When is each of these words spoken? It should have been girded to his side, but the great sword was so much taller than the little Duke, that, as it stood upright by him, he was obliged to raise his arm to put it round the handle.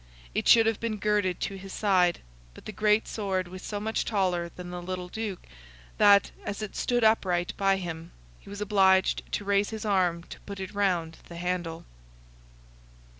It 0.33 0.47
should 0.47 0.65
have 0.65 0.79
been 0.79 0.97
girded 0.97 1.39
to 1.41 1.59
his 1.59 1.71
side, 1.73 2.21
but 2.55 2.65
the 2.65 2.71
great 2.71 3.07
sword 3.07 3.47
was 3.47 3.61
so 3.61 3.79
much 3.79 4.03
taller 4.03 4.49
than 4.49 4.71
the 4.71 4.81
little 4.81 5.09
Duke, 5.09 5.45
that, 5.99 6.31
as 6.43 6.63
it 6.63 6.75
stood 6.75 7.03
upright 7.03 7.53
by 7.55 7.77
him, 7.77 8.09
he 8.39 8.49
was 8.49 8.61
obliged 8.61 9.21
to 9.33 9.45
raise 9.45 9.69
his 9.69 9.85
arm 9.85 10.23
to 10.23 10.39
put 10.39 10.59
it 10.59 10.73
round 10.73 11.17
the 11.27 11.37
handle. 11.37 11.85